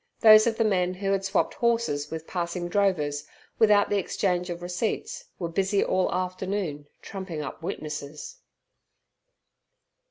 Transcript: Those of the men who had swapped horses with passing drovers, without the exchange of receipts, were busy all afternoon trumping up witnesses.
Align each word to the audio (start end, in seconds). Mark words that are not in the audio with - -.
Those 0.21 0.47
of 0.47 0.57
the 0.57 0.63
men 0.65 0.95
who 0.95 1.11
had 1.11 1.23
swapped 1.23 1.53
horses 1.53 2.09
with 2.09 2.25
passing 2.25 2.67
drovers, 2.69 3.27
without 3.59 3.91
the 3.91 3.99
exchange 3.99 4.49
of 4.49 4.63
receipts, 4.63 5.25
were 5.37 5.47
busy 5.47 5.83
all 5.83 6.11
afternoon 6.11 6.87
trumping 7.03 7.43
up 7.43 7.61
witnesses. 7.61 8.37